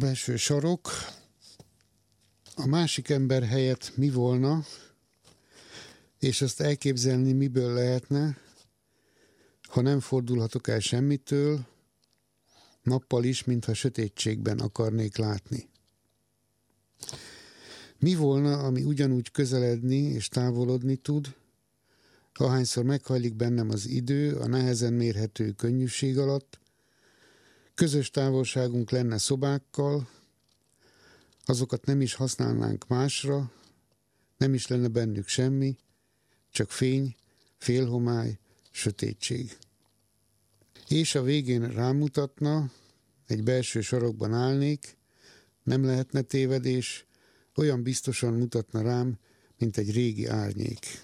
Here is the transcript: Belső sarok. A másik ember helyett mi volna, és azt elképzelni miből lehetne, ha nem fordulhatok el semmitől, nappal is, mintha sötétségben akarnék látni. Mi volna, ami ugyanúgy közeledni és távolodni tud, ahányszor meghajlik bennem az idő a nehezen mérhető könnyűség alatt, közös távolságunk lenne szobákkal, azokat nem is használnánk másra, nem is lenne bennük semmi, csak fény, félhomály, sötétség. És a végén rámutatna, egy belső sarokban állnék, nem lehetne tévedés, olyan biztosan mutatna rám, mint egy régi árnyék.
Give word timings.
Belső 0.00 0.36
sarok. 0.36 0.90
A 2.54 2.66
másik 2.66 3.08
ember 3.08 3.42
helyett 3.42 3.96
mi 3.96 4.10
volna, 4.10 4.64
és 6.18 6.42
azt 6.42 6.60
elképzelni 6.60 7.32
miből 7.32 7.74
lehetne, 7.74 8.38
ha 9.62 9.80
nem 9.80 10.00
fordulhatok 10.00 10.68
el 10.68 10.78
semmitől, 10.78 11.66
nappal 12.82 13.24
is, 13.24 13.44
mintha 13.44 13.74
sötétségben 13.74 14.58
akarnék 14.58 15.16
látni. 15.16 15.68
Mi 17.98 18.14
volna, 18.14 18.58
ami 18.58 18.82
ugyanúgy 18.82 19.30
közeledni 19.30 19.96
és 19.96 20.28
távolodni 20.28 20.96
tud, 20.96 21.34
ahányszor 22.34 22.84
meghajlik 22.84 23.34
bennem 23.34 23.70
az 23.70 23.86
idő 23.86 24.36
a 24.36 24.46
nehezen 24.46 24.92
mérhető 24.92 25.52
könnyűség 25.52 26.18
alatt, 26.18 26.58
közös 27.76 28.10
távolságunk 28.10 28.90
lenne 28.90 29.18
szobákkal, 29.18 30.08
azokat 31.44 31.86
nem 31.86 32.00
is 32.00 32.14
használnánk 32.14 32.86
másra, 32.88 33.50
nem 34.36 34.54
is 34.54 34.66
lenne 34.66 34.88
bennük 34.88 35.28
semmi, 35.28 35.76
csak 36.50 36.70
fény, 36.70 37.16
félhomály, 37.58 38.38
sötétség. 38.70 39.56
És 40.88 41.14
a 41.14 41.22
végén 41.22 41.68
rámutatna, 41.68 42.70
egy 43.26 43.42
belső 43.42 43.80
sarokban 43.80 44.34
állnék, 44.34 44.96
nem 45.62 45.84
lehetne 45.84 46.20
tévedés, 46.22 47.06
olyan 47.54 47.82
biztosan 47.82 48.34
mutatna 48.34 48.82
rám, 48.82 49.18
mint 49.58 49.76
egy 49.76 49.92
régi 49.92 50.26
árnyék. 50.26 51.00